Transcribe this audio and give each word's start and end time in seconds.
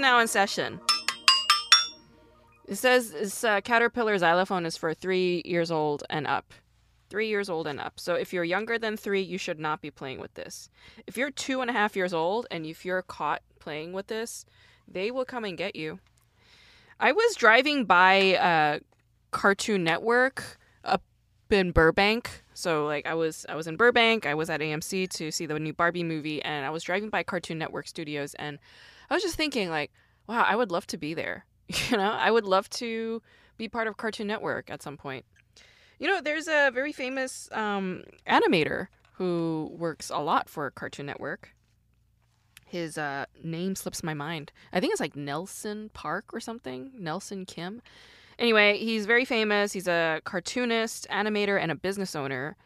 now 0.00 0.18
in 0.18 0.26
session. 0.26 0.80
It 2.66 2.76
says 2.76 3.10
this 3.10 3.44
uh, 3.44 3.60
Caterpillar 3.60 4.16
xylophone 4.18 4.64
is 4.64 4.76
for 4.76 4.94
three 4.94 5.42
years 5.44 5.70
old 5.70 6.04
and 6.08 6.26
up. 6.26 6.52
Three 7.08 7.28
years 7.28 7.50
old 7.50 7.66
and 7.66 7.80
up. 7.80 7.98
So 7.98 8.14
if 8.14 8.32
you're 8.32 8.44
younger 8.44 8.78
than 8.78 8.96
three, 8.96 9.20
you 9.20 9.38
should 9.38 9.58
not 9.58 9.80
be 9.80 9.90
playing 9.90 10.20
with 10.20 10.34
this. 10.34 10.70
If 11.06 11.16
you're 11.16 11.30
two 11.30 11.60
and 11.60 11.68
a 11.68 11.72
half 11.72 11.96
years 11.96 12.14
old 12.14 12.46
and 12.50 12.64
if 12.64 12.84
you're 12.84 13.02
caught 13.02 13.42
playing 13.58 13.92
with 13.92 14.06
this, 14.06 14.46
they 14.88 15.10
will 15.10 15.24
come 15.24 15.44
and 15.44 15.58
get 15.58 15.76
you. 15.76 15.98
I 16.98 17.12
was 17.12 17.34
driving 17.34 17.84
by 17.84 18.36
uh, 18.36 18.78
Cartoon 19.30 19.84
Network 19.84 20.58
up 20.84 21.02
in 21.50 21.72
Burbank. 21.72 22.44
So 22.54 22.86
like 22.86 23.06
I 23.06 23.14
was 23.14 23.46
I 23.48 23.56
was 23.56 23.66
in 23.66 23.76
Burbank. 23.76 24.26
I 24.26 24.34
was 24.34 24.48
at 24.50 24.60
AMC 24.60 25.10
to 25.10 25.30
see 25.30 25.46
the 25.46 25.58
new 25.58 25.72
Barbie 25.72 26.04
movie, 26.04 26.42
and 26.42 26.64
I 26.64 26.70
was 26.70 26.84
driving 26.84 27.08
by 27.08 27.22
Cartoon 27.22 27.58
Network 27.58 27.88
Studios, 27.88 28.34
and 28.34 28.58
I 29.10 29.14
was 29.14 29.22
just 29.22 29.36
thinking 29.36 29.68
like, 29.68 29.90
wow, 30.26 30.44
I 30.46 30.56
would 30.56 30.70
love 30.70 30.86
to 30.88 30.98
be 30.98 31.14
there. 31.14 31.44
You 31.90 31.96
know, 31.96 32.10
I 32.10 32.30
would 32.30 32.44
love 32.44 32.68
to 32.70 33.22
be 33.56 33.68
part 33.68 33.86
of 33.86 33.96
Cartoon 33.96 34.26
Network 34.26 34.70
at 34.70 34.82
some 34.82 34.96
point. 34.96 35.24
You 36.00 36.08
know, 36.08 36.20
there's 36.20 36.48
a 36.48 36.70
very 36.72 36.92
famous 36.92 37.48
um, 37.52 38.02
animator 38.26 38.88
who 39.12 39.70
works 39.76 40.10
a 40.10 40.18
lot 40.18 40.48
for 40.48 40.70
Cartoon 40.70 41.06
Network. 41.06 41.54
His 42.64 42.96
uh, 42.96 43.26
name 43.42 43.76
slips 43.76 44.02
my 44.02 44.14
mind. 44.14 44.50
I 44.72 44.80
think 44.80 44.92
it's 44.92 45.00
like 45.00 45.14
Nelson 45.14 45.90
Park 45.92 46.32
or 46.32 46.40
something. 46.40 46.90
Nelson 46.96 47.44
Kim. 47.44 47.82
Anyway, 48.38 48.78
he's 48.78 49.06
very 49.06 49.24
famous. 49.24 49.72
He's 49.72 49.88
a 49.88 50.22
cartoonist, 50.24 51.06
animator, 51.10 51.60
and 51.60 51.70
a 51.70 51.74
business 51.74 52.16
owner. 52.16 52.56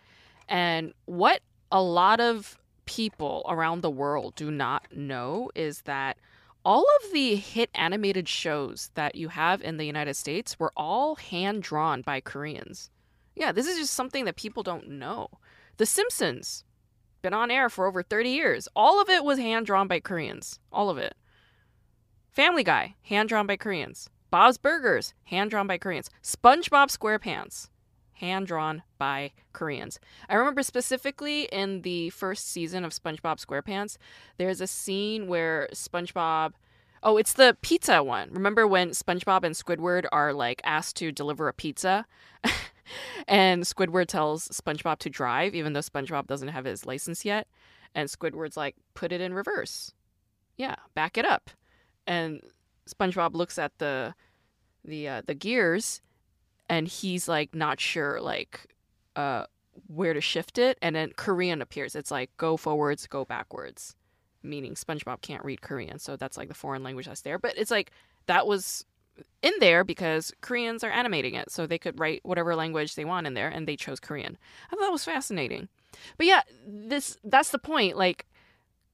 And 0.48 0.92
what 1.06 1.40
a 1.72 1.82
lot 1.82 2.20
of 2.20 2.56
people 2.86 3.44
around 3.48 3.80
the 3.80 3.90
world 3.90 4.34
do 4.34 4.50
not 4.50 4.94
know 4.94 5.50
is 5.54 5.82
that 5.82 6.18
all 6.64 6.86
of 7.02 7.12
the 7.12 7.36
hit 7.36 7.70
animated 7.74 8.28
shows 8.28 8.90
that 8.94 9.14
you 9.14 9.28
have 9.28 9.60
in 9.62 9.76
the 9.76 9.84
United 9.84 10.14
States 10.14 10.58
were 10.58 10.72
all 10.76 11.16
hand 11.16 11.62
drawn 11.62 12.02
by 12.02 12.20
Koreans. 12.20 12.90
Yeah, 13.34 13.52
this 13.52 13.66
is 13.66 13.78
just 13.78 13.94
something 13.94 14.24
that 14.24 14.36
people 14.36 14.62
don't 14.62 14.88
know. 14.88 15.28
The 15.76 15.86
Simpsons, 15.86 16.64
been 17.24 17.34
on 17.34 17.50
air 17.50 17.68
for 17.68 17.86
over 17.86 18.02
30 18.02 18.30
years. 18.30 18.68
All 18.76 19.00
of 19.00 19.08
it 19.08 19.24
was 19.24 19.38
hand 19.38 19.66
drawn 19.66 19.88
by 19.88 19.98
Koreans. 19.98 20.60
All 20.70 20.90
of 20.90 20.98
it. 20.98 21.14
Family 22.30 22.62
Guy, 22.62 22.94
hand 23.02 23.28
drawn 23.28 23.46
by 23.46 23.56
Koreans. 23.56 24.10
Bob's 24.30 24.58
Burgers, 24.58 25.14
hand 25.24 25.50
drawn 25.50 25.66
by 25.66 25.78
Koreans. 25.78 26.10
SpongeBob 26.22 26.96
SquarePants, 26.96 27.68
hand 28.14 28.46
drawn 28.46 28.82
by 28.98 29.32
Koreans. 29.52 30.00
I 30.28 30.34
remember 30.34 30.62
specifically 30.62 31.42
in 31.44 31.82
the 31.82 32.10
first 32.10 32.48
season 32.48 32.84
of 32.84 32.92
SpongeBob 32.92 33.44
SquarePants, 33.44 33.96
there's 34.38 34.60
a 34.60 34.66
scene 34.66 35.26
where 35.26 35.68
SpongeBob 35.72 36.52
Oh, 37.06 37.18
it's 37.18 37.34
the 37.34 37.54
pizza 37.60 38.02
one. 38.02 38.30
Remember 38.32 38.66
when 38.66 38.90
SpongeBob 38.90 39.44
and 39.44 39.54
Squidward 39.54 40.06
are 40.10 40.32
like 40.32 40.62
asked 40.64 40.96
to 40.96 41.12
deliver 41.12 41.48
a 41.48 41.52
pizza? 41.52 42.06
and 43.28 43.64
Squidward 43.64 44.06
tells 44.06 44.48
SpongeBob 44.48 44.98
to 45.00 45.10
drive, 45.10 45.54
even 45.54 45.74
though 45.74 45.80
SpongeBob 45.80 46.26
doesn't 46.26 46.48
have 46.48 46.64
his 46.64 46.86
license 46.86 47.22
yet. 47.22 47.46
And 47.94 48.08
Squidward's 48.08 48.56
like, 48.56 48.76
put 48.94 49.12
it 49.12 49.20
in 49.20 49.34
reverse. 49.34 49.92
Yeah, 50.56 50.76
back 50.94 51.18
it 51.18 51.26
up. 51.26 51.50
And 52.06 52.40
SpongeBob 52.88 53.34
looks 53.34 53.58
at 53.58 53.78
the 53.78 54.14
the 54.82 55.08
uh, 55.08 55.22
the 55.26 55.34
gears, 55.34 56.00
and 56.74 56.88
he's 56.88 57.28
like 57.28 57.54
not 57.54 57.80
sure 57.80 58.20
like 58.20 58.66
uh 59.16 59.44
where 59.88 60.14
to 60.14 60.20
shift 60.20 60.58
it. 60.58 60.78
And 60.82 60.94
then 60.94 61.12
Korean 61.16 61.60
appears. 61.60 61.96
It's 61.96 62.10
like 62.10 62.30
go 62.36 62.56
forwards, 62.56 63.06
go 63.06 63.24
backwards 63.24 63.96
meaning 64.44 64.74
SpongeBob 64.74 65.22
can't 65.22 65.44
read 65.44 65.62
Korean, 65.62 65.98
so 65.98 66.16
that's 66.16 66.36
like 66.36 66.48
the 66.48 66.54
foreign 66.54 66.82
language 66.82 67.06
that's 67.06 67.22
there. 67.22 67.38
But 67.38 67.56
it's 67.56 67.70
like 67.70 67.90
that 68.26 68.46
was 68.46 68.84
in 69.42 69.52
there 69.60 69.84
because 69.84 70.32
Koreans 70.40 70.84
are 70.84 70.90
animating 70.90 71.34
it, 71.34 71.50
so 71.50 71.66
they 71.66 71.78
could 71.78 71.98
write 71.98 72.20
whatever 72.24 72.54
language 72.54 72.94
they 72.94 73.04
want 73.04 73.26
in 73.26 73.34
there, 73.34 73.48
and 73.48 73.66
they 73.66 73.76
chose 73.76 73.98
Korean. 73.98 74.36
I 74.66 74.70
thought 74.70 74.82
that 74.82 74.92
was 74.92 75.04
fascinating. 75.04 75.68
But 76.16 76.26
yeah, 76.26 76.42
this 76.66 77.16
that's 77.24 77.50
the 77.50 77.58
point. 77.58 77.96
Like 77.96 78.26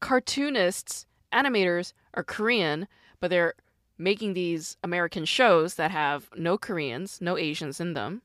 cartoonists, 0.00 1.06
animators 1.32 1.92
are 2.14 2.24
Korean, 2.24 2.86
but 3.18 3.30
they're 3.30 3.54
making 4.00 4.32
these 4.32 4.78
American 4.82 5.26
shows 5.26 5.74
that 5.74 5.90
have 5.90 6.30
no 6.36 6.56
Koreans, 6.56 7.18
no 7.20 7.36
Asians 7.36 7.80
in 7.80 7.92
them. 7.92 8.22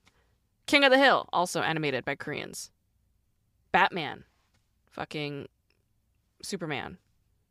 King 0.68 0.84
of 0.86 0.92
the 0.92 0.98
Hill, 0.98 1.28
also 1.34 1.62
animated 1.62 2.06
by 2.06 2.16
Koreans. 2.16 2.72
Batman, 3.72 4.24
fucking 4.90 5.48
Superman, 6.42 6.98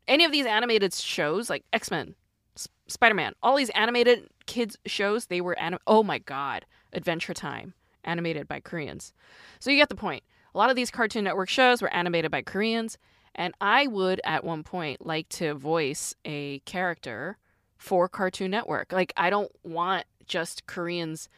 any 0.07 0.25
of 0.25 0.31
these 0.31 0.47
animated 0.47 0.93
shows 0.93 1.49
like 1.49 1.63
X-Men, 1.71 2.15
S- 2.57 2.67
Spider-Man, 2.87 3.33
all 3.43 3.55
these 3.55 3.69
animated 3.69 4.27
kids 4.47 4.75
shows, 4.85 5.27
they 5.27 5.39
were 5.39 5.57
anim- 5.59 5.79
oh 5.85 6.01
my 6.01 6.17
god, 6.17 6.65
Adventure 6.93 7.33
Time, 7.33 7.75
animated 8.03 8.47
by 8.47 8.59
Koreans. 8.59 9.13
So 9.59 9.69
you 9.69 9.77
get 9.77 9.89
the 9.89 9.95
point. 9.95 10.23
A 10.53 10.57
lot 10.57 10.69
of 10.69 10.75
these 10.75 10.91
Cartoon 10.91 11.25
Network 11.25 11.49
shows 11.49 11.81
were 11.81 11.93
animated 11.93 12.31
by 12.31 12.41
Koreans, 12.41 12.97
and 13.35 13.53
I 13.61 13.85
would 13.85 14.19
at 14.23 14.43
one 14.43 14.63
point 14.63 15.05
like 15.05 15.29
to 15.29 15.53
voice 15.53 16.15
a 16.25 16.59
character 16.59 17.37
for 17.77 18.07
Cartoon 18.07 18.51
Network. 18.51 18.91
Like 18.91 19.13
I 19.17 19.29
don't 19.29 19.51
want 19.63 20.05
just 20.25 20.65
Koreans 20.67 21.29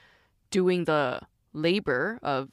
doing 0.49 0.85
the 0.85 1.21
labor 1.53 2.19
of 2.21 2.49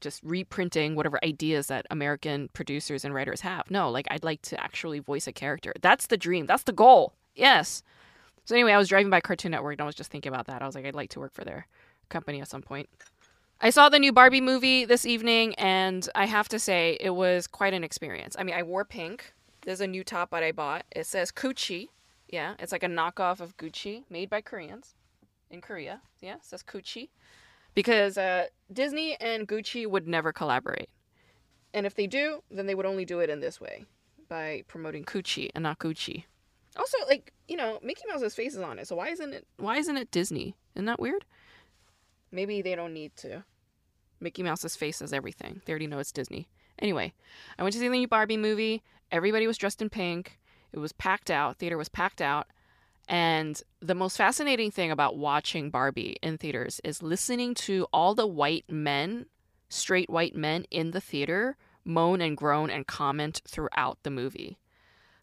just 0.00 0.22
reprinting 0.22 0.94
whatever 0.94 1.18
ideas 1.24 1.68
that 1.68 1.86
American 1.90 2.48
producers 2.52 3.04
and 3.04 3.14
writers 3.14 3.40
have. 3.40 3.70
No, 3.70 3.90
like 3.90 4.06
I'd 4.10 4.24
like 4.24 4.42
to 4.42 4.62
actually 4.62 4.98
voice 4.98 5.26
a 5.26 5.32
character. 5.32 5.72
That's 5.80 6.06
the 6.06 6.16
dream. 6.16 6.46
That's 6.46 6.64
the 6.64 6.72
goal. 6.72 7.14
Yes. 7.34 7.82
So 8.44 8.54
anyway, 8.54 8.72
I 8.72 8.78
was 8.78 8.88
driving 8.88 9.10
by 9.10 9.22
Cartoon 9.22 9.52
Network 9.52 9.74
and 9.74 9.80
I 9.80 9.86
was 9.86 9.94
just 9.94 10.10
thinking 10.10 10.30
about 10.30 10.46
that. 10.46 10.60
I 10.60 10.66
was 10.66 10.74
like, 10.74 10.84
I'd 10.84 10.94
like 10.94 11.10
to 11.10 11.20
work 11.20 11.32
for 11.32 11.44
their 11.44 11.66
company 12.10 12.40
at 12.42 12.48
some 12.48 12.60
point. 12.60 12.88
I 13.60 13.70
saw 13.70 13.88
the 13.88 13.98
new 13.98 14.12
Barbie 14.12 14.42
movie 14.42 14.84
this 14.84 15.06
evening 15.06 15.54
and 15.54 16.06
I 16.14 16.26
have 16.26 16.48
to 16.50 16.58
say 16.58 16.98
it 17.00 17.14
was 17.14 17.46
quite 17.46 17.72
an 17.72 17.82
experience. 17.82 18.36
I 18.38 18.42
mean, 18.42 18.54
I 18.54 18.62
wore 18.62 18.84
pink. 18.84 19.32
There's 19.62 19.80
a 19.80 19.86
new 19.86 20.04
top 20.04 20.32
that 20.32 20.42
I 20.42 20.52
bought. 20.52 20.84
It 20.94 21.06
says 21.06 21.32
Gucci. 21.32 21.88
Yeah, 22.34 22.54
it's 22.58 22.72
like 22.72 22.82
a 22.82 22.88
knockoff 22.88 23.38
of 23.38 23.56
Gucci 23.56 24.02
made 24.10 24.28
by 24.28 24.40
Koreans 24.40 24.96
in 25.50 25.60
Korea. 25.60 26.00
Yeah, 26.20 26.34
it 26.34 26.44
says 26.44 26.64
Gucci 26.64 27.10
because 27.74 28.18
uh, 28.18 28.46
Disney 28.72 29.16
and 29.20 29.46
Gucci 29.46 29.86
would 29.86 30.08
never 30.08 30.32
collaborate. 30.32 30.88
And 31.72 31.86
if 31.86 31.94
they 31.94 32.08
do, 32.08 32.42
then 32.50 32.66
they 32.66 32.74
would 32.74 32.86
only 32.86 33.04
do 33.04 33.20
it 33.20 33.30
in 33.30 33.38
this 33.38 33.60
way 33.60 33.84
by 34.28 34.64
promoting 34.66 35.04
Gucci 35.04 35.50
and 35.54 35.62
not 35.62 35.78
Gucci. 35.78 36.24
Also, 36.76 36.98
like 37.06 37.32
you 37.46 37.56
know, 37.56 37.78
Mickey 37.84 38.02
Mouse's 38.10 38.34
face 38.34 38.56
is 38.56 38.60
on 38.60 38.80
it, 38.80 38.88
so 38.88 38.96
why 38.96 39.10
isn't 39.10 39.32
it? 39.32 39.46
Why 39.58 39.76
isn't 39.76 39.96
it 39.96 40.10
Disney? 40.10 40.56
Isn't 40.74 40.86
that 40.86 40.98
weird? 40.98 41.24
Maybe 42.32 42.62
they 42.62 42.74
don't 42.74 42.94
need 42.94 43.14
to. 43.18 43.44
Mickey 44.18 44.42
Mouse's 44.42 44.74
face 44.74 45.00
is 45.00 45.12
everything. 45.12 45.62
They 45.64 45.72
already 45.72 45.86
know 45.86 46.00
it's 46.00 46.10
Disney. 46.10 46.48
Anyway, 46.80 47.12
I 47.56 47.62
went 47.62 47.74
to 47.74 47.78
see 47.78 47.86
the 47.86 47.96
new 47.96 48.08
Barbie 48.08 48.36
movie. 48.36 48.82
Everybody 49.12 49.46
was 49.46 49.56
dressed 49.56 49.80
in 49.80 49.88
pink. 49.88 50.40
It 50.74 50.80
was 50.80 50.92
packed 50.92 51.30
out. 51.30 51.56
Theater 51.58 51.78
was 51.78 51.88
packed 51.88 52.20
out. 52.20 52.48
And 53.08 53.62
the 53.80 53.94
most 53.94 54.16
fascinating 54.16 54.72
thing 54.72 54.90
about 54.90 55.16
watching 55.16 55.70
Barbie 55.70 56.16
in 56.20 56.36
theaters 56.36 56.80
is 56.82 57.02
listening 57.02 57.54
to 57.54 57.86
all 57.92 58.14
the 58.14 58.26
white 58.26 58.64
men, 58.68 59.26
straight 59.68 60.10
white 60.10 60.34
men 60.34 60.64
in 60.70 60.90
the 60.90 61.00
theater 61.00 61.56
moan 61.84 62.20
and 62.20 62.36
groan 62.36 62.70
and 62.70 62.86
comment 62.86 63.40
throughout 63.46 63.98
the 64.02 64.10
movie. 64.10 64.58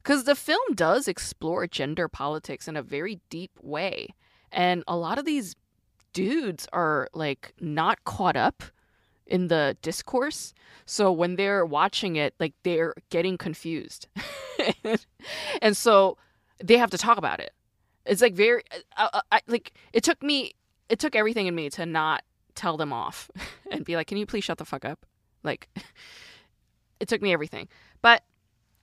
Because 0.02 0.24
the 0.24 0.36
film 0.36 0.74
does 0.74 1.08
explore 1.08 1.68
gender 1.68 2.08
politics 2.08 2.68
in 2.68 2.78
a 2.78 2.82
very 2.82 3.20
deep 3.30 3.52
way. 3.62 4.14
And 4.52 4.84
a 4.88 4.96
lot 4.96 5.18
of 5.18 5.26
these 5.26 5.56
dudes 6.14 6.68
are 6.72 7.10
like 7.14 7.54
not 7.60 8.04
caught 8.06 8.38
up 8.38 8.64
in 9.26 9.48
the 9.48 9.78
discourse. 9.82 10.54
So 10.86 11.12
when 11.12 11.36
they're 11.36 11.66
watching 11.66 12.16
it, 12.16 12.34
like 12.40 12.54
they're 12.64 12.94
getting 13.10 13.38
confused. 13.38 14.08
and 15.62 15.76
so 15.76 16.18
they 16.64 16.78
have 16.78 16.92
to 16.92 16.98
talk 16.98 17.18
about 17.18 17.40
it. 17.40 17.52
It's 18.06 18.22
like 18.22 18.34
very 18.34 18.64
uh, 18.98 19.10
uh, 19.14 19.22
I, 19.32 19.42
like 19.48 19.74
it 19.94 20.04
took 20.04 20.22
me 20.24 20.54
it 20.90 21.00
took 21.00 21.16
everything 21.16 21.48
in 21.48 21.56
me 21.56 21.70
to 21.72 21.86
not 21.86 22.24
tell 22.56 22.78
them 22.78 22.92
off 22.92 23.30
and 23.72 23.86
be 23.86 23.96
like, 23.96 24.08
"Can 24.08 24.18
you 24.18 24.26
please 24.26 24.44
shut 24.44 24.58
the 24.58 24.66
fuck 24.66 24.86
up?" 24.86 25.06
Like 25.44 25.70
it 27.00 27.08
took 27.08 27.22
me 27.22 27.32
everything. 27.32 27.68
But 28.02 28.24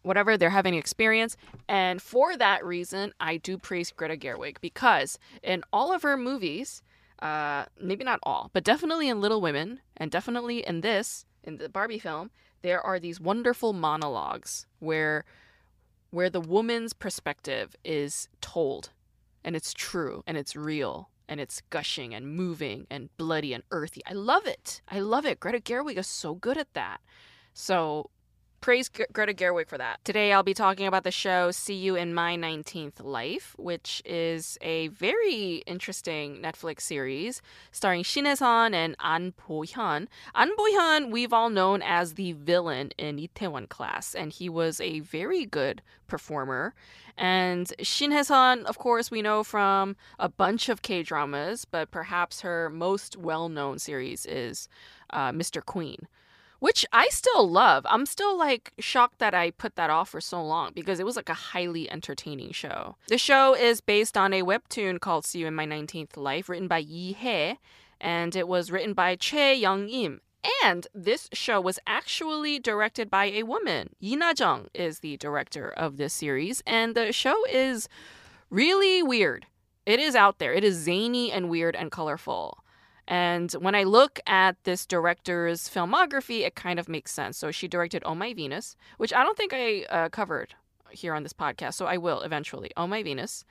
whatever, 0.03 0.37
they're 0.37 0.51
having 0.51 0.75
experience, 0.75 1.37
and 1.69 2.01
for 2.01 2.37
that 2.37 2.65
reason, 2.65 3.13
I 3.21 3.37
do 3.37 3.59
praise 3.59 3.91
Greta 3.91 4.17
Gerwig 4.17 4.59
because 4.61 5.19
in 5.43 5.65
all 5.73 5.93
of 5.93 6.03
her 6.03 6.17
movies, 6.17 6.83
uh, 7.21 7.67
maybe 7.81 8.05
not 8.05 8.21
all, 8.23 8.51
but 8.53 8.65
definitely 8.65 9.09
in 9.09 9.21
Little 9.21 9.41
Women, 9.41 9.81
and 9.97 10.11
definitely 10.11 10.67
in 10.67 10.81
this, 10.81 11.27
in 11.43 11.59
the 11.59 11.69
Barbie 11.69 11.99
film, 11.99 12.31
there 12.63 12.81
are 12.81 12.99
these 12.99 13.21
wonderful 13.21 13.73
monologues 13.73 14.67
where 14.79 15.25
where 16.11 16.31
the 16.31 16.41
woman's 16.41 16.95
perspective 16.95 17.77
is 17.85 18.29
told 18.41 18.91
and 19.45 19.55
it's 19.55 19.75
true 19.75 20.23
and 20.27 20.39
it's 20.39 20.57
real 20.57 21.11
and 21.29 21.39
it's 21.39 21.61
gushing 21.69 22.15
and 22.15 22.35
moving 22.35 22.87
and 22.91 23.15
bloody 23.19 23.53
and 23.53 23.63
earthy. 23.71 24.01
I 24.07 24.15
love 24.15 24.47
it. 24.47 24.81
I 24.89 25.01
love 25.01 25.27
it. 25.27 25.39
Greta 25.39 25.61
Gerwig 25.61 25.99
is 25.99 26.07
so 26.07 26.35
good 26.35 26.57
at 26.57 26.73
that. 26.73 27.03
So 27.53 28.11
praise 28.61 28.89
G- 28.89 29.05
Greta 29.13 29.33
Gerwig 29.33 29.69
for 29.69 29.79
that. 29.79 30.05
Today 30.05 30.33
I'll 30.33 30.43
be 30.43 30.55
talking 30.55 30.87
about 30.87 31.05
the 31.05 31.11
show 31.11 31.51
See 31.51 31.75
You 31.75 31.95
in 31.95 32.15
My 32.15 32.37
19th 32.37 33.03
Life, 33.03 33.55
which 33.59 34.03
is 34.05 34.59
a 34.61 34.89
very 34.89 35.63
interesting 35.67 36.43
Netflix 36.43 36.83
series 36.83 37.41
starring 37.73 38.03
Shin 38.03 38.25
Hye-sun 38.25 38.75
and 38.75 38.97
An 39.01 39.35
Bo-hyun. 39.47 40.09
An 40.35 40.51
Bo-hyun 40.57 41.11
we've 41.11 41.33
all 41.33 41.51
known 41.51 41.83
as 41.83 42.15
the 42.15 42.33
villain 42.33 42.91
in 42.99 43.17
Itaewon 43.19 43.69
Class, 43.69 44.15
and 44.15 44.33
he 44.33 44.49
was 44.49 44.81
a 44.81 45.01
very 45.01 45.45
good 45.45 45.83
performer. 46.07 46.75
And 47.17 47.73
Shin 47.81 48.13
Hye-sun, 48.13 48.67
of 48.67 48.79
course, 48.79 49.11
we 49.11 49.23
know 49.23 49.45
from 49.45 49.97
a 50.19 50.29
bunch 50.29 50.69
of 50.69 50.83
K-dramas, 50.83 51.65
but 51.65 51.91
perhaps 51.91 52.41
her 52.41 52.71
most 52.71 53.17
well-known 53.17 53.79
series 53.79 54.27
is 54.27 54.69
uh, 55.11 55.33
Mr. 55.33 55.65
Queen 55.65 56.09
which 56.59 56.85
I 56.93 57.09
still 57.09 57.49
love. 57.49 57.87
I'm 57.89 58.07
still 58.07 58.37
like 58.37 58.73
shocked 58.79 59.19
that 59.19 59.35
I 59.35 59.51
put 59.51 59.77
that 59.77 59.91
off 59.91 60.11
for 60.11 60.21
so 60.21 60.43
long 60.43 60.73
because 60.75 61.01
it 61.01 61.07
was 61.07 61.17
like 61.17 61.29
a 61.29 61.35
highly 61.35 61.91
entertaining 61.91 62.53
show. 62.53 62.97
The 63.09 63.19
show 63.19 63.55
is 63.55 63.81
based 63.81 64.17
on 64.17 64.33
a 64.33 64.43
webtoon 64.43 65.01
called 65.01 65.25
See 65.25 65.41
You 65.41 65.47
in 65.47 65.55
My 65.55 65.67
19th 65.67 66.17
Life, 66.17 66.49
written 66.49 66.69
by 66.69 66.79
Yi 66.79 67.13
Hye, 67.13 67.59
and 68.01 68.35
it 68.35 68.49
was 68.49 68.71
written 68.71 68.95
by 68.95 69.17
Choi 69.17 69.53
Young 69.53 69.87
Rim. 69.87 70.21
And 70.65 70.87
this 70.95 71.29
show 71.33 71.61
was 71.61 71.79
actually 71.87 72.59
directed 72.59 73.11
by 73.11 73.27
a 73.27 73.43
woman. 73.43 73.91
Yi 73.99 74.17
Na 74.17 74.33
Jung 74.37 74.69
is 74.73 75.01
the 75.01 75.17
director 75.17 75.69
of 75.69 75.97
this 75.97 76.15
series, 76.15 76.63
and 76.67 76.95
the 76.95 77.13
show 77.13 77.45
is 77.51 77.89
really 78.51 79.03
weird. 79.03 79.47
It 79.85 80.01
is 80.01 80.15
out 80.15 80.39
there. 80.39 80.53
It 80.53 80.65
is 80.65 80.77
zany 80.77 81.33
and 81.33 81.49
weird 81.49 81.75
and 81.75 81.91
colorful. 81.91 82.59
And 83.09 83.51
when 83.53 83.75
I 83.75 83.85
look 83.85 84.21
at 84.27 84.63
this 84.65 84.85
director's 84.85 85.69
filmography, 85.69 86.47
it 86.47 86.55
kind 86.55 86.79
of 86.79 86.91
makes 86.91 87.11
sense. 87.11 87.39
So 87.39 87.51
she 87.51 87.67
directed 87.67 88.03
Oh 88.05 88.15
My 88.15 88.35
Venus, 88.35 88.77
which 88.99 89.15
I 89.15 89.23
don't 89.23 89.37
think 89.37 89.53
I 89.55 89.85
uh, 89.85 90.09
covered 90.11 90.55
here 90.91 91.15
on 91.15 91.23
this 91.23 91.33
podcast, 91.33 91.75
so 91.75 91.87
I 91.87 91.97
will 91.97 92.21
eventually. 92.21 92.71
Oh 92.77 92.87
My 92.87 93.03
Venus. 93.03 93.47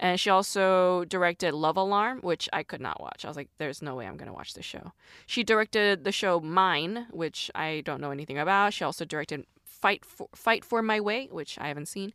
And 0.00 0.18
she 0.18 0.28
also 0.28 1.04
directed 1.04 1.54
Love 1.54 1.76
Alarm, 1.76 2.18
which 2.20 2.48
I 2.52 2.64
could 2.64 2.80
not 2.80 3.00
watch. 3.00 3.24
I 3.24 3.28
was 3.28 3.36
like, 3.36 3.48
there's 3.58 3.80
no 3.80 3.94
way 3.94 4.06
I'm 4.06 4.16
going 4.16 4.26
to 4.26 4.34
watch 4.34 4.54
this 4.54 4.64
show. 4.64 4.92
She 5.24 5.44
directed 5.44 6.04
the 6.04 6.12
show 6.12 6.40
Mine, 6.40 7.06
which 7.12 7.50
I 7.54 7.82
don't 7.84 8.00
know 8.00 8.10
anything 8.10 8.38
about. 8.38 8.74
She 8.74 8.84
also 8.84 9.04
directed 9.04 9.46
Fight 9.64 10.04
for 10.04 10.28
Fight 10.34 10.64
for 10.64 10.82
My 10.82 11.00
Way, 11.00 11.28
which 11.30 11.58
I 11.60 11.68
haven't 11.68 11.86
seen. 11.86 12.12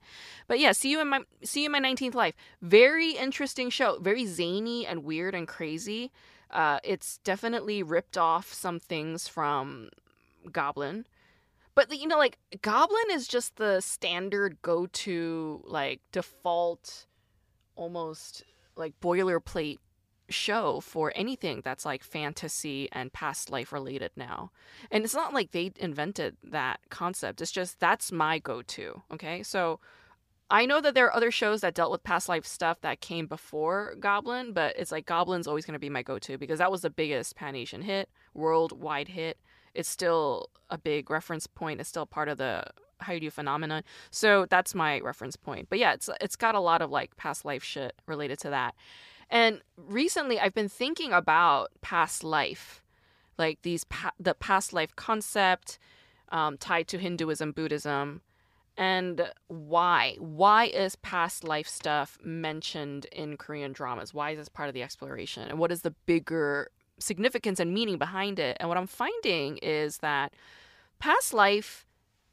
But 0.48 0.60
yeah, 0.60 0.74
see 0.74 0.92
you 0.92 1.00
in 1.00 1.08
my 1.08 1.22
see 1.44 1.62
you 1.62 1.68
in 1.68 1.72
my 1.72 1.80
19th 1.80 2.16
life. 2.16 2.36
Very 2.62 3.12
interesting 3.12 3.70
show, 3.70 3.98
very 4.00 4.26
zany 4.26 4.86
and 4.86 5.04
weird 5.04 5.34
and 5.34 5.48
crazy. 5.48 6.12
Uh, 6.52 6.80
it's 6.84 7.18
definitely 7.20 7.82
ripped 7.82 8.18
off 8.18 8.54
some 8.54 8.80
things 8.80 9.28
from 9.28 9.90
Goblin. 10.52 11.06
But 11.74 11.98
you 11.98 12.08
know, 12.08 12.18
like 12.18 12.38
Goblin 12.62 13.12
is 13.12 13.28
just 13.28 13.56
the 13.56 13.80
standard 13.82 14.62
go-to, 14.62 15.62
like 15.66 16.02
default, 16.12 17.06
almost 17.76 18.44
like 18.76 19.00
boilerplate 19.00 19.78
show 20.30 20.80
for 20.80 21.12
anything 21.16 21.62
that's 21.64 21.86
like 21.86 22.04
fantasy 22.04 22.90
and 22.92 23.12
past 23.14 23.50
life 23.50 23.72
related 23.72 24.12
now. 24.16 24.52
And 24.90 25.04
it's 25.04 25.14
not 25.14 25.34
like 25.34 25.52
they 25.52 25.72
invented 25.78 26.38
that 26.44 26.80
concept. 26.90 27.42
It's 27.42 27.52
just 27.52 27.80
that's 27.80 28.12
my 28.12 28.40
go-to. 28.40 29.02
Okay, 29.14 29.44
so 29.44 29.80
I 30.52 30.66
know 30.66 30.82
that 30.82 30.96
there 30.96 31.06
are 31.06 31.16
other 31.16 31.32
shows 31.32 31.62
that 31.62 31.76
dealt 31.76 31.94
with 31.94 32.04
past 32.04 32.28
life 32.28 32.46
stuff 32.46 32.82
that 32.82 33.00
came 33.00 33.26
before 33.26 33.96
Goblin, 34.00 34.52
but 34.52 34.76
it's 34.78 34.92
like 34.92 35.06
Goblin's 35.06 35.48
always 35.48 35.66
going 35.66 35.74
to 35.74 35.80
be 35.80 35.90
my 35.90 36.04
go 36.04 36.20
to 36.20 36.38
because 36.38 36.60
that 36.60 36.70
was 36.70 36.82
the 36.82 36.90
biggest 36.90 37.38
Pan 37.38 37.56
Asian 37.56 37.82
hit, 37.82 38.10
worldwide 38.34 39.08
hit. 39.08 39.40
It's 39.74 39.88
still 39.88 40.50
a 40.70 40.78
big 40.78 41.10
reference 41.10 41.48
point. 41.48 41.80
It's 41.80 41.88
still 41.88 42.06
part 42.06 42.28
of 42.28 42.38
the 42.38 42.66
Hallyu 43.02 43.32
phenomenon. 43.32 43.84
So 44.12 44.46
that's 44.50 44.76
my 44.76 45.00
reference 45.00 45.38
point. 45.38 45.68
But 45.70 45.80
yeah, 45.80 45.94
it's 45.94 46.10
it's 46.20 46.36
got 46.36 46.54
a 46.54 46.60
lot 46.60 46.82
of 46.82 46.92
like 46.92 47.16
past 47.16 47.46
life 47.46 47.64
shit 47.64 47.94
related 48.06 48.38
to 48.40 48.50
that. 48.50 48.76
And 49.30 49.62
recently 49.78 50.38
I've 50.38 50.54
been 50.54 50.68
thinking 50.68 51.14
about 51.14 51.70
past 51.80 52.26
life, 52.26 52.84
like 53.38 53.62
these 53.62 53.86
pa- 53.86 54.12
the 54.20 54.34
past 54.34 54.74
life 54.74 54.98
concept 54.98 55.80
um, 56.28 56.58
tied 56.58 56.90
to 56.90 56.98
Hinduism, 56.98 57.54
Buddhism 57.54 58.22
and 58.82 59.32
why? 59.48 60.16
Why 60.18 60.66
is 60.66 60.96
past 60.96 61.44
life 61.44 61.68
stuff 61.68 62.18
mentioned 62.24 63.06
in 63.12 63.38
korean 63.38 63.74
dramas? 63.74 64.12
Why 64.12 64.32
is 64.32 64.40
this 64.40 64.50
part 64.50 64.70
of 64.70 64.74
the 64.74 64.82
exploration? 64.82 65.48
And 65.48 65.60
what 65.60 65.72
is 65.72 65.84
the 65.84 65.92
bigger 66.08 66.72
significance 66.98 67.60
and 67.60 67.76
meaning 67.76 68.00
behind 68.00 68.40
it? 68.40 68.58
And 68.60 68.68
what 68.70 68.80
i'm 68.80 68.88
finding 68.88 69.58
is 69.58 70.00
that 70.00 70.34
past 70.98 71.32
life 71.32 71.86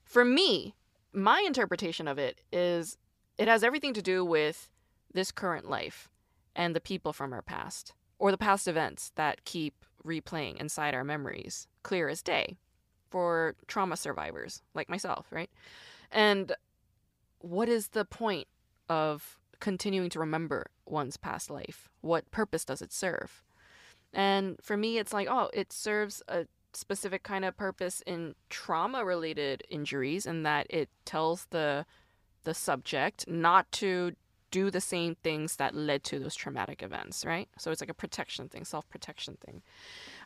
for 0.05 0.25
me 0.25 0.75
my 1.13 1.45
interpretation 1.47 2.09
of 2.09 2.19
it 2.19 2.41
is 2.51 2.97
it 3.37 3.47
has 3.47 3.63
everything 3.63 3.93
to 3.93 4.03
do 4.03 4.25
with 4.25 4.71
this 5.13 5.31
current 5.31 5.69
life 5.69 6.09
and 6.57 6.75
the 6.75 6.81
people 6.81 7.13
from 7.13 7.35
our 7.35 7.43
past 7.43 7.93
or 8.19 8.31
the 8.31 8.39
past 8.39 8.67
events 8.67 9.13
that 9.17 9.45
keep 9.45 9.85
replaying 10.03 10.57
inside 10.57 10.95
our 10.95 11.05
memories 11.05 11.67
clear 11.83 12.09
as 12.09 12.23
day 12.23 12.57
for 13.11 13.55
trauma 13.67 13.97
survivors 13.97 14.63
like 14.75 14.89
myself 14.89 15.27
right 15.31 15.51
and 16.11 16.53
what 17.41 17.69
is 17.69 17.89
the 17.89 18.05
point 18.05 18.49
of 18.89 19.39
continuing 19.61 20.11
to 20.11 20.21
remember 20.21 20.71
one's 20.87 21.17
past 21.17 21.51
life? 21.51 21.89
What 22.01 22.31
purpose 22.31 22.65
does 22.65 22.83
it 22.83 22.93
serve? 22.93 23.43
And 24.13 24.57
for 24.63 24.77
me, 24.77 24.99
it's 24.99 25.13
like, 25.13 25.29
oh, 25.31 25.51
it 25.53 25.73
serves 25.73 26.23
a 26.29 26.47
specific 26.73 27.23
kind 27.23 27.45
of 27.45 27.57
purpose 27.57 28.03
in 28.07 28.35
trauma 28.51 29.05
related 29.05 29.63
injuries 29.69 30.27
and 30.27 30.39
in 30.39 30.43
that 30.45 30.67
it 30.71 30.89
tells 31.05 31.47
the 31.47 31.85
the 32.45 32.55
subject 32.55 33.27
not 33.27 33.71
to 33.73 34.13
do 34.51 34.71
the 34.71 34.81
same 34.81 35.15
things 35.17 35.57
that 35.57 35.75
led 35.75 36.05
to 36.05 36.19
those 36.19 36.35
traumatic 36.35 36.83
events, 36.83 37.25
right? 37.25 37.49
So 37.59 37.71
it's 37.71 37.81
like 37.81 37.91
a 37.91 37.95
protection 37.95 38.49
thing, 38.49 38.65
self 38.65 38.89
protection 38.89 39.37
thing. 39.45 39.63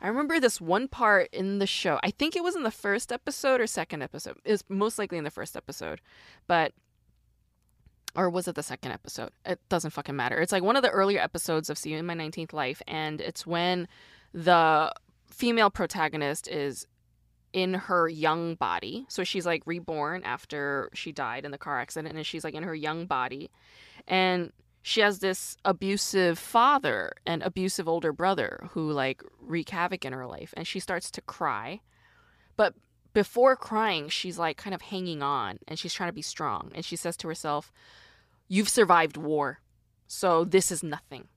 I 0.00 0.08
remember 0.08 0.40
this 0.40 0.60
one 0.60 0.88
part 0.88 1.28
in 1.32 1.58
the 1.58 1.66
show. 1.66 1.98
I 2.02 2.10
think 2.10 2.36
it 2.36 2.44
was 2.44 2.56
in 2.56 2.62
the 2.62 2.70
first 2.70 3.12
episode 3.12 3.60
or 3.60 3.66
second 3.66 4.02
episode. 4.02 4.38
It 4.44 4.52
was 4.52 4.64
most 4.68 4.98
likely 4.98 5.18
in 5.18 5.24
the 5.24 5.30
first 5.30 5.56
episode, 5.56 6.00
but 6.46 6.72
or 8.14 8.28
was 8.28 8.46
it 8.46 8.54
the 8.54 8.62
second 8.62 8.92
episode? 8.92 9.30
It 9.46 9.58
doesn't 9.68 9.92
fucking 9.92 10.16
matter. 10.16 10.38
It's 10.38 10.52
like 10.52 10.62
one 10.62 10.76
of 10.76 10.82
the 10.82 10.90
earlier 10.90 11.20
episodes 11.20 11.70
of 11.70 11.78
See 11.78 11.90
You 11.90 11.98
in 11.98 12.06
My 12.06 12.14
19th 12.14 12.52
Life, 12.52 12.82
and 12.86 13.20
it's 13.20 13.46
when 13.46 13.88
the 14.34 14.92
female 15.26 15.70
protagonist 15.70 16.46
is 16.48 16.86
in 17.52 17.74
her 17.74 18.08
young 18.08 18.54
body. 18.54 19.04
So 19.08 19.24
she's 19.24 19.46
like 19.46 19.62
reborn 19.66 20.22
after 20.24 20.90
she 20.94 21.12
died 21.12 21.44
in 21.44 21.50
the 21.50 21.58
car 21.58 21.80
accident, 21.80 22.16
and 22.16 22.26
she's 22.26 22.44
like 22.44 22.54
in 22.54 22.62
her 22.62 22.74
young 22.74 23.06
body. 23.06 23.50
And 24.08 24.52
she 24.82 25.00
has 25.00 25.20
this 25.20 25.56
abusive 25.64 26.38
father 26.38 27.12
and 27.24 27.42
abusive 27.42 27.88
older 27.88 28.12
brother 28.12 28.68
who 28.72 28.90
like 28.90 29.22
wreak 29.40 29.70
havoc 29.70 30.04
in 30.04 30.12
her 30.12 30.26
life 30.26 30.52
and 30.56 30.66
she 30.66 30.80
starts 30.80 31.10
to 31.12 31.20
cry. 31.20 31.80
But 32.56 32.74
before 33.14 33.54
crying 33.54 34.08
she's 34.08 34.38
like 34.38 34.56
kind 34.56 34.74
of 34.74 34.82
hanging 34.82 35.22
on 35.22 35.60
and 35.68 35.78
she's 35.78 35.94
trying 35.94 36.08
to 36.08 36.14
be 36.14 36.22
strong. 36.22 36.72
And 36.74 36.84
she 36.84 36.96
says 36.96 37.16
to 37.18 37.28
herself 37.28 37.72
you've 38.48 38.68
survived 38.68 39.16
war 39.16 39.60
so 40.08 40.44
this 40.44 40.72
is 40.72 40.82
nothing 40.82 41.28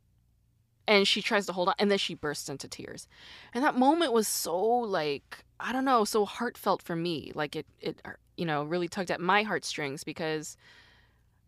and 0.87 1.07
she 1.07 1.21
tries 1.21 1.45
to 1.45 1.53
hold 1.53 1.69
on 1.69 1.75
and 1.79 1.89
then 1.89 1.97
she 1.97 2.13
bursts 2.13 2.49
into 2.49 2.67
tears 2.67 3.07
and 3.53 3.63
that 3.63 3.77
moment 3.77 4.13
was 4.13 4.27
so 4.27 4.57
like 4.57 5.43
i 5.59 5.71
don't 5.71 5.85
know 5.85 6.03
so 6.03 6.25
heartfelt 6.25 6.81
for 6.81 6.95
me 6.95 7.31
like 7.35 7.55
it 7.55 7.65
it 7.79 8.01
uh, 8.05 8.11
you 8.37 8.45
know 8.45 8.63
really 8.63 8.87
tugged 8.87 9.11
at 9.11 9.21
my 9.21 9.43
heartstrings 9.43 10.03
because 10.03 10.57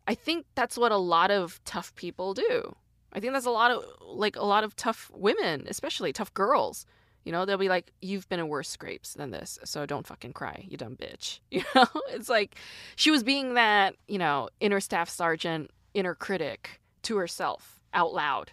I 0.08 0.16
think 0.16 0.46
that's 0.56 0.78
what 0.78 0.92
a 0.92 0.98
lot 0.98 1.32
of 1.32 1.60
tough 1.66 1.94
people 1.96 2.34
do. 2.34 2.76
I 3.12 3.20
think 3.20 3.34
that's 3.34 3.46
a 3.46 3.52
lot 3.52 3.72
of 3.72 3.84
like 4.02 4.38
a 4.38 4.46
lot 4.46 4.64
of 4.64 4.76
tough 4.76 5.12
women, 5.14 5.66
especially 5.68 6.14
tough 6.14 6.34
girls. 6.34 6.86
You 7.26 7.34
know, 7.34 7.44
they'll 7.44 7.58
be 7.58 7.68
like, 7.68 7.92
"You've 8.02 8.28
been 8.30 8.40
in 8.40 8.48
worse 8.48 8.70
scrapes 8.70 9.14
than 9.14 9.32
this, 9.32 9.60
so 9.66 9.86
don't 9.86 10.08
fucking 10.08 10.32
cry, 10.32 10.66
you 10.68 10.78
dumb 10.78 10.96
bitch." 10.96 11.40
You 11.52 11.64
know, 11.76 11.88
it's 12.10 12.30
like 12.30 12.56
she 12.96 13.12
was 13.12 13.24
being 13.24 13.56
that 13.56 13.96
you 14.08 14.18
know 14.18 14.50
inner 14.62 14.80
staff 14.80 15.10
sergeant, 15.10 15.72
inner 15.94 16.16
critic 16.16 16.80
to 17.04 17.18
herself 17.18 17.82
out 17.94 18.14
loud, 18.14 18.52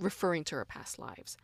referring 0.00 0.44
to 0.44 0.56
her 0.56 0.64
past 0.64 0.98
lives, 0.98 1.36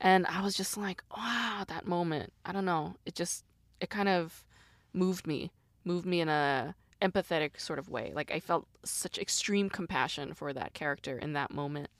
and 0.00 0.26
I 0.26 0.42
was 0.42 0.54
just 0.54 0.76
like, 0.76 1.02
"Wow, 1.16 1.64
that 1.68 1.86
moment." 1.86 2.32
I 2.44 2.52
don't 2.52 2.64
know. 2.64 2.96
It 3.06 3.14
just 3.14 3.44
it 3.80 3.90
kind 3.90 4.08
of 4.08 4.44
moved 4.92 5.26
me, 5.26 5.50
moved 5.84 6.06
me 6.06 6.20
in 6.20 6.28
a 6.28 6.74
empathetic 7.02 7.60
sort 7.60 7.78
of 7.78 7.88
way. 7.88 8.12
Like 8.14 8.30
I 8.30 8.40
felt 8.40 8.66
such 8.84 9.18
extreme 9.18 9.68
compassion 9.68 10.34
for 10.34 10.52
that 10.52 10.74
character 10.74 11.18
in 11.18 11.34
that 11.34 11.50
moment. 11.50 11.90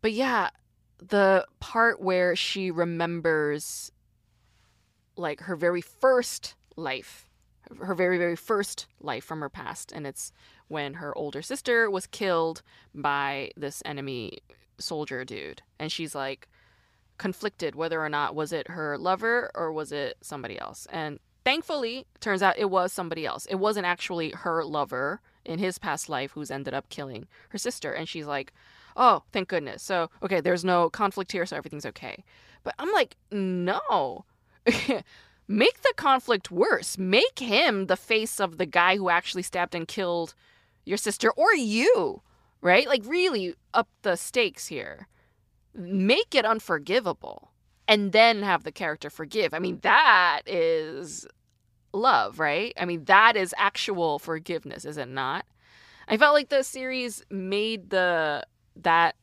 But 0.00 0.12
yeah, 0.12 0.50
the 0.98 1.46
part 1.60 2.00
where 2.00 2.36
she 2.36 2.70
remembers 2.70 3.90
like 5.16 5.40
her 5.40 5.56
very 5.56 5.80
first 5.80 6.54
life, 6.76 7.26
her 7.80 7.94
very 7.94 8.18
very 8.18 8.36
first 8.36 8.86
life 9.00 9.24
from 9.24 9.40
her 9.40 9.48
past 9.48 9.92
and 9.92 10.06
it's 10.06 10.32
when 10.68 10.94
her 10.94 11.16
older 11.16 11.42
sister 11.42 11.90
was 11.90 12.06
killed 12.06 12.62
by 12.94 13.50
this 13.56 13.82
enemy 13.84 14.38
soldier 14.78 15.24
dude 15.24 15.62
and 15.78 15.92
she's 15.92 16.14
like 16.14 16.48
conflicted 17.16 17.74
whether 17.74 18.00
or 18.00 18.08
not 18.08 18.34
was 18.34 18.52
it 18.52 18.68
her 18.68 18.98
lover 18.98 19.50
or 19.54 19.72
was 19.72 19.92
it 19.92 20.16
somebody 20.20 20.58
else 20.58 20.86
and 20.92 21.18
thankfully, 21.44 22.06
turns 22.20 22.42
out 22.42 22.58
it 22.58 22.70
was 22.70 22.92
somebody 22.92 23.26
else. 23.26 23.46
It 23.46 23.56
wasn't 23.56 23.86
actually 23.86 24.30
her 24.30 24.64
lover 24.64 25.20
in 25.44 25.58
his 25.58 25.78
past 25.78 26.08
life 26.08 26.32
who's 26.32 26.50
ended 26.50 26.74
up 26.74 26.88
killing 26.88 27.28
her 27.50 27.58
sister. 27.58 27.92
And 27.92 28.08
she's 28.08 28.26
like, 28.26 28.52
oh, 28.96 29.22
thank 29.32 29.48
goodness. 29.48 29.82
So, 29.82 30.10
okay, 30.22 30.40
there's 30.40 30.64
no 30.64 30.88
conflict 30.90 31.32
here, 31.32 31.46
so 31.46 31.56
everything's 31.56 31.86
okay. 31.86 32.24
But 32.62 32.74
I'm 32.78 32.90
like, 32.92 33.16
no. 33.30 34.24
Make 35.46 35.82
the 35.82 35.92
conflict 35.96 36.50
worse. 36.50 36.96
Make 36.96 37.38
him 37.38 37.86
the 37.86 37.96
face 37.96 38.40
of 38.40 38.58
the 38.58 38.66
guy 38.66 38.96
who 38.96 39.10
actually 39.10 39.42
stabbed 39.42 39.74
and 39.74 39.86
killed 39.86 40.34
your 40.84 40.96
sister 40.96 41.30
or 41.32 41.54
you, 41.54 42.22
right? 42.60 42.86
Like, 42.86 43.02
really 43.04 43.54
up 43.72 43.88
the 44.02 44.16
stakes 44.16 44.68
here. 44.68 45.08
Make 45.74 46.34
it 46.34 46.44
unforgivable 46.44 47.50
and 47.86 48.12
then 48.12 48.42
have 48.42 48.64
the 48.64 48.72
character 48.72 49.10
forgive. 49.10 49.52
I 49.52 49.58
mean, 49.58 49.80
that 49.82 50.42
is 50.46 51.26
love, 51.92 52.38
right? 52.38 52.72
I 52.78 52.84
mean, 52.84 53.04
that 53.04 53.36
is 53.36 53.54
actual 53.58 54.18
forgiveness, 54.18 54.84
is 54.84 54.96
it 54.96 55.08
not? 55.08 55.44
I 56.08 56.16
felt 56.16 56.34
like 56.34 56.48
the 56.48 56.62
series 56.62 57.22
made 57.30 57.90
the 57.90 58.44
that 58.76 59.16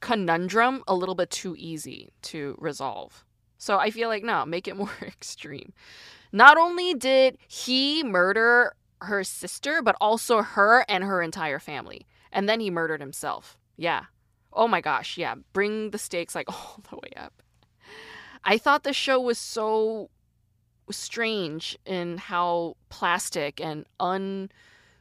conundrum 0.00 0.82
a 0.88 0.94
little 0.94 1.14
bit 1.14 1.30
too 1.30 1.54
easy 1.56 2.12
to 2.22 2.56
resolve. 2.58 3.24
So 3.62 3.78
I 3.78 3.92
feel 3.92 4.08
like 4.08 4.24
no, 4.24 4.44
make 4.44 4.66
it 4.66 4.76
more 4.84 4.90
extreme. 5.02 5.72
Not 6.32 6.58
only 6.58 6.94
did 6.94 7.38
he 7.46 8.02
murder 8.02 8.74
her 9.02 9.22
sister, 9.22 9.82
but 9.82 9.94
also 10.00 10.42
her 10.42 10.84
and 10.88 11.04
her 11.04 11.22
entire 11.22 11.60
family. 11.60 12.08
And 12.32 12.48
then 12.48 12.58
he 12.58 12.70
murdered 12.70 13.00
himself. 13.00 13.56
Yeah. 13.76 14.06
Oh 14.52 14.66
my 14.66 14.80
gosh, 14.80 15.16
yeah. 15.16 15.36
Bring 15.52 15.90
the 15.90 15.98
stakes 15.98 16.34
like 16.34 16.48
all 16.52 16.80
the 16.90 16.96
way 16.96 17.12
up. 17.16 17.40
I 18.42 18.58
thought 18.58 18.82
the 18.82 18.92
show 18.92 19.20
was 19.20 19.38
so 19.38 20.10
strange 20.90 21.78
in 21.86 22.18
how 22.18 22.76
plastic 22.88 23.60
and 23.60 23.86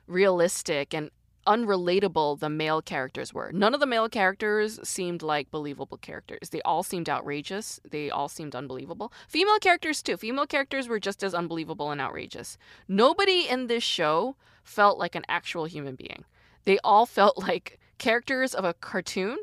unrealistic 0.07 0.93
and 0.93 1.09
unrelatable 1.45 2.39
the 2.39 2.50
male 2.50 2.81
characters 2.81 3.33
were. 3.33 3.51
None 3.51 3.74
of 3.74 3.79
the 3.79 3.86
male 3.86 4.10
characters 4.10 4.79
seemed 4.83 5.21
like 5.21 5.51
believable 5.51 5.98
characters. 5.98 6.50
They 6.50 6.62
all 6.62 6.83
seemed 6.83 7.10
outrageous. 7.10 7.79
They 7.89 8.10
all 8.10 8.27
seemed 8.27 8.55
unbelievable. 8.55 9.12
Female 9.27 9.60
characters, 9.60 10.01
too. 10.01 10.17
Female 10.17 10.48
characters 10.48 10.88
were 10.88 11.00
just 11.00 11.24
as 11.24 11.33
unbelievable 11.33 11.91
and 11.91 12.01
outrageous. 12.01 12.57
Nobody 12.88 13.48
in 13.48 13.67
this 13.67 13.83
show 13.83 14.36
felt 14.63 14.98
like 14.98 15.15
an 15.15 15.25
actual 15.27 15.65
human 15.65 15.95
being. 15.95 16.25
They 16.63 16.77
all 16.83 17.05
felt 17.05 17.38
like 17.38 17.79
characters 17.98 18.53
of 18.53 18.65
a 18.65 18.74
cartoon 18.74 19.38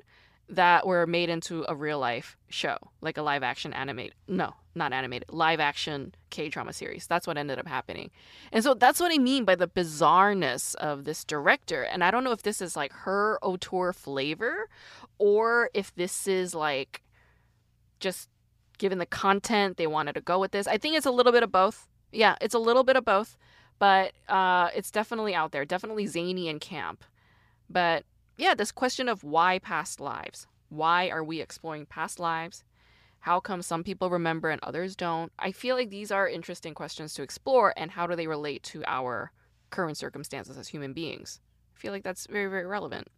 that 0.49 0.87
were 0.87 1.07
made 1.07 1.29
into 1.29 1.65
a 1.69 1.75
real 1.75 1.99
life 1.99 2.37
show, 2.49 2.77
like 3.01 3.19
a 3.19 3.23
live 3.23 3.43
action 3.43 3.73
animate. 3.75 4.15
No, 4.27 4.55
not 4.75 4.93
animated, 4.93 5.29
live 5.31 5.61
action 5.61 6.15
K 6.31 6.49
drama 6.49 6.73
series. 6.73 7.07
That's 7.07 7.27
what 7.27 7.37
ended 7.37 7.59
up 7.59 7.69
happening. 7.69 8.11
And 8.51 8.65
so 8.65 8.75
that's 8.75 9.01
what 9.01 9.13
I 9.13 9.19
mean 9.19 9.45
by 9.45 9.55
the 9.57 9.69
bizarreness 9.69 10.75
of 10.77 11.05
this 11.05 11.25
director. 11.25 11.83
And 11.83 12.03
I 12.03 12.11
don't 12.11 12.25
know 12.25 12.33
if 12.33 12.43
this 12.43 12.63
is 12.63 12.77
like 12.77 12.93
her 12.93 13.39
auteur 13.43 13.93
flavor 13.93 14.69
or 15.19 15.71
if 15.75 15.95
this 15.95 16.27
is 16.27 16.55
like 16.55 17.03
just 18.01 18.31
given 18.79 18.99
the 18.99 19.07
content 19.07 19.77
they 19.77 19.87
wanted 19.87 20.15
to 20.15 20.21
go 20.21 20.39
with 20.39 20.53
this. 20.53 20.67
I 20.67 20.79
think 20.79 20.97
it's 20.97 21.07
a 21.07 21.11
little 21.11 21.33
bit 21.33 21.43
of 21.43 21.53
both. 21.53 21.89
Yeah, 22.11 22.37
it's 22.41 22.55
a 22.55 22.59
little 22.59 22.85
bit 22.85 22.97
of 22.97 23.05
both, 23.05 23.37
but 23.79 24.13
uh, 24.29 24.71
it's 24.75 24.91
definitely 24.91 25.35
out 25.35 25.53
there, 25.53 25.67
definitely 25.67 26.07
zany 26.07 26.49
and 26.49 26.59
camp. 26.59 27.05
But 27.69 28.05
yeah, 28.39 28.55
this 28.55 28.73
question 28.73 29.09
of 29.09 29.25
why 29.25 29.59
past 29.59 30.01
lives? 30.01 30.47
Why 30.69 31.09
are 31.11 31.25
we 31.25 31.41
exploring 31.41 31.87
past 31.87 32.21
lives? 32.21 32.63
How 33.21 33.41
come 33.41 33.63
some 33.63 33.83
people 33.83 34.11
remember 34.11 34.49
and 34.49 34.63
others 34.63 34.95
don't? 34.95 35.33
I 35.39 35.51
feel 35.51 35.75
like 35.75 35.91
these 35.91 36.13
are 36.13 36.29
interesting 36.29 36.73
questions 36.73 37.15
to 37.15 37.23
explore, 37.23 37.75
and 37.77 37.91
how 37.91 38.07
do 38.07 38.15
they 38.15 38.29
relate 38.29 38.63
to 38.65 38.85
our 38.87 39.33
current 39.71 39.99
circumstances 39.99 40.57
as 40.57 40.69
human 40.69 40.93
beings? 40.93 41.41
I 41.75 41.81
feel 41.81 41.93
like 41.93 42.05
that's 42.05 42.27
very, 42.29 42.49
very 42.49 42.65
relevant. 42.65 43.09